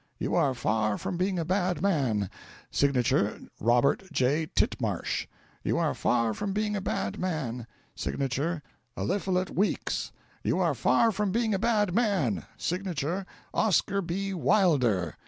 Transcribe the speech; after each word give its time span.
"'You 0.17 0.33
are 0.33 0.55
far 0.55 0.97
from 0.97 1.15
being 1.15 1.37
a 1.37 1.45
bad 1.45 1.79
man' 1.79 2.27
Signature, 2.81 3.39
'Robert 3.59 4.01
J. 4.11 4.47
Titmarsh.'" 4.47 5.27
'"You 5.63 5.77
are 5.77 5.93
far 5.93 6.33
from 6.33 6.53
being 6.53 6.75
a 6.75 6.81
bad 6.81 7.19
man' 7.19 7.67
Signature, 8.03 8.63
'Eliphalet 8.97 9.51
Weeks.'" 9.51 10.11
"'You 10.43 10.57
are 10.57 10.73
far 10.73 11.11
from 11.11 11.31
being 11.31 11.53
a 11.53 11.59
bad 11.59 11.93
man' 11.93 12.47
Signature, 12.69 13.27
'Oscar 13.53 14.01
B. 14.01 14.33
Wilder.'" 14.33 15.17